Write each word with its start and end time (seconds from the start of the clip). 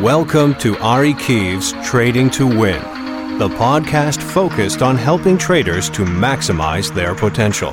Welcome 0.00 0.56
to 0.56 0.76
Ari 0.80 1.14
Kiev's 1.14 1.72
Trading 1.88 2.28
to 2.32 2.46
Win, 2.46 2.82
the 3.38 3.48
podcast 3.48 4.20
focused 4.20 4.82
on 4.82 4.94
helping 4.94 5.38
traders 5.38 5.88
to 5.88 6.02
maximize 6.02 6.94
their 6.94 7.14
potential. 7.14 7.72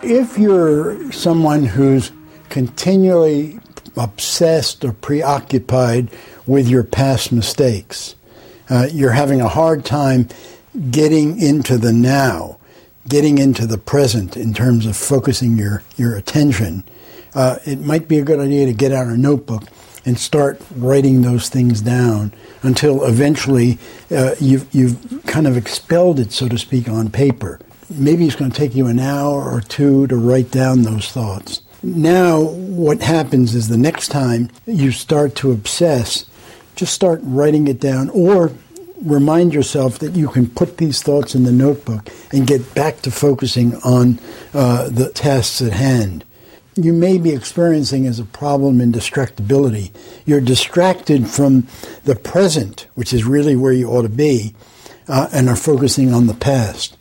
If 0.00 0.38
you're 0.38 1.10
someone 1.10 1.64
who's 1.64 2.12
continually 2.50 3.58
obsessed 3.96 4.84
or 4.84 4.92
preoccupied 4.92 6.08
with 6.46 6.68
your 6.68 6.84
past 6.84 7.32
mistakes, 7.32 8.14
uh, 8.68 8.86
you're 8.92 9.10
having 9.10 9.40
a 9.40 9.48
hard 9.48 9.84
time 9.84 10.28
getting 10.92 11.36
into 11.42 11.76
the 11.76 11.92
now, 11.92 12.58
getting 13.08 13.38
into 13.38 13.66
the 13.66 13.78
present 13.78 14.36
in 14.36 14.54
terms 14.54 14.86
of 14.86 14.96
focusing 14.96 15.58
your, 15.58 15.82
your 15.96 16.14
attention. 16.14 16.84
Uh, 17.34 17.58
it 17.64 17.80
might 17.80 18.06
be 18.06 18.20
a 18.20 18.24
good 18.24 18.38
idea 18.38 18.66
to 18.66 18.72
get 18.72 18.92
out 18.92 19.08
a 19.08 19.16
notebook 19.16 19.64
and 20.04 20.18
start 20.18 20.60
writing 20.76 21.22
those 21.22 21.48
things 21.48 21.80
down 21.80 22.32
until 22.62 23.04
eventually 23.04 23.78
uh, 24.10 24.34
you've, 24.40 24.72
you've 24.74 25.22
kind 25.26 25.46
of 25.46 25.56
expelled 25.56 26.18
it, 26.18 26.32
so 26.32 26.48
to 26.48 26.58
speak, 26.58 26.88
on 26.88 27.10
paper. 27.10 27.60
Maybe 27.88 28.26
it's 28.26 28.36
going 28.36 28.50
to 28.50 28.56
take 28.56 28.74
you 28.74 28.86
an 28.86 28.98
hour 28.98 29.50
or 29.50 29.60
two 29.60 30.06
to 30.06 30.16
write 30.16 30.50
down 30.50 30.82
those 30.82 31.10
thoughts. 31.10 31.62
Now, 31.82 32.40
what 32.40 33.02
happens 33.02 33.54
is 33.54 33.68
the 33.68 33.76
next 33.78 34.08
time 34.08 34.50
you 34.66 34.92
start 34.92 35.34
to 35.36 35.50
obsess, 35.50 36.26
just 36.76 36.94
start 36.94 37.20
writing 37.22 37.68
it 37.68 37.80
down 37.80 38.10
or 38.10 38.52
remind 39.02 39.54
yourself 39.54 39.98
that 40.00 40.14
you 40.14 40.28
can 40.28 40.46
put 40.46 40.76
these 40.76 41.02
thoughts 41.02 41.34
in 41.34 41.44
the 41.44 41.52
notebook 41.52 42.08
and 42.32 42.46
get 42.46 42.74
back 42.74 43.00
to 43.00 43.10
focusing 43.10 43.74
on 43.76 44.18
uh, 44.52 44.88
the 44.90 45.10
tasks 45.10 45.62
at 45.62 45.72
hand 45.72 46.24
you 46.84 46.92
may 46.92 47.18
be 47.18 47.32
experiencing 47.32 48.06
as 48.06 48.18
a 48.18 48.24
problem 48.24 48.80
in 48.80 48.92
distractibility. 48.92 49.90
You're 50.24 50.40
distracted 50.40 51.28
from 51.28 51.66
the 52.04 52.16
present, 52.16 52.86
which 52.94 53.12
is 53.12 53.24
really 53.24 53.56
where 53.56 53.72
you 53.72 53.88
ought 53.88 54.02
to 54.02 54.08
be, 54.08 54.54
uh, 55.08 55.28
and 55.32 55.48
are 55.48 55.56
focusing 55.56 56.12
on 56.12 56.26
the 56.26 56.34
past. 56.34 56.96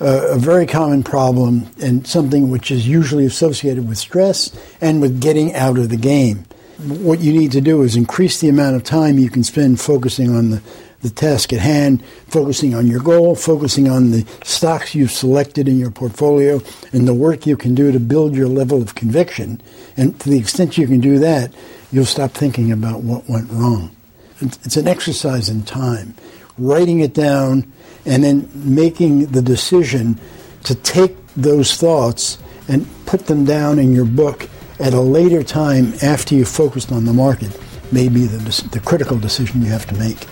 Uh, 0.00 0.28
a 0.28 0.38
very 0.38 0.64
common 0.64 1.02
problem 1.02 1.66
and 1.82 2.06
something 2.06 2.50
which 2.50 2.70
is 2.70 2.86
usually 2.86 3.26
associated 3.26 3.88
with 3.88 3.98
stress 3.98 4.56
and 4.80 5.00
with 5.00 5.20
getting 5.20 5.54
out 5.54 5.76
of 5.76 5.88
the 5.88 5.96
game. 5.96 6.44
What 6.78 7.18
you 7.18 7.32
need 7.32 7.50
to 7.52 7.60
do 7.60 7.82
is 7.82 7.96
increase 7.96 8.40
the 8.40 8.48
amount 8.48 8.76
of 8.76 8.84
time 8.84 9.18
you 9.18 9.28
can 9.28 9.42
spend 9.42 9.80
focusing 9.80 10.34
on 10.34 10.50
the 10.50 10.62
the 11.02 11.10
task 11.10 11.52
at 11.52 11.60
hand, 11.60 12.04
focusing 12.26 12.74
on 12.74 12.86
your 12.86 13.00
goal, 13.00 13.36
focusing 13.36 13.88
on 13.88 14.10
the 14.10 14.26
stocks 14.44 14.94
you've 14.94 15.12
selected 15.12 15.68
in 15.68 15.78
your 15.78 15.90
portfolio, 15.90 16.60
and 16.92 17.06
the 17.06 17.14
work 17.14 17.46
you 17.46 17.56
can 17.56 17.74
do 17.74 17.92
to 17.92 18.00
build 18.00 18.34
your 18.34 18.48
level 18.48 18.82
of 18.82 18.94
conviction. 18.94 19.60
And 19.96 20.18
to 20.20 20.28
the 20.28 20.38
extent 20.38 20.76
you 20.76 20.86
can 20.86 21.00
do 21.00 21.18
that, 21.20 21.52
you'll 21.92 22.04
stop 22.04 22.32
thinking 22.32 22.72
about 22.72 23.02
what 23.02 23.28
went 23.28 23.50
wrong. 23.50 23.94
It's 24.40 24.76
an 24.76 24.88
exercise 24.88 25.48
in 25.48 25.62
time, 25.62 26.14
writing 26.58 27.00
it 27.00 27.14
down 27.14 27.72
and 28.04 28.24
then 28.24 28.48
making 28.54 29.26
the 29.26 29.42
decision 29.42 30.18
to 30.64 30.74
take 30.74 31.16
those 31.34 31.76
thoughts 31.76 32.38
and 32.68 32.86
put 33.06 33.26
them 33.26 33.44
down 33.44 33.78
in 33.78 33.92
your 33.92 34.04
book 34.04 34.48
at 34.80 34.94
a 34.94 35.00
later 35.00 35.42
time 35.42 35.92
after 36.02 36.34
you've 36.34 36.48
focused 36.48 36.92
on 36.92 37.04
the 37.04 37.12
market 37.12 37.58
may 37.90 38.08
be 38.08 38.26
the, 38.26 38.68
the 38.72 38.80
critical 38.80 39.18
decision 39.18 39.62
you 39.62 39.70
have 39.70 39.86
to 39.86 39.94
make. 39.96 40.26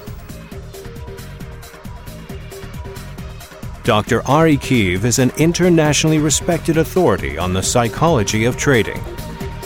Dr. 3.86 4.22
Ari 4.26 4.56
Kiev 4.56 5.04
is 5.04 5.20
an 5.20 5.30
internationally 5.38 6.18
respected 6.18 6.76
authority 6.76 7.38
on 7.38 7.52
the 7.52 7.62
psychology 7.62 8.44
of 8.44 8.56
trading. 8.56 9.00